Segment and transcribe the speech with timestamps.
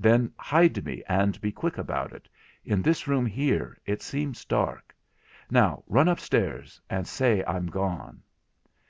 [0.00, 4.92] 'Then hide me, and be quick about it—in this room here, it seems dark.
[5.52, 8.24] Now run upstairs and say I'm gone.'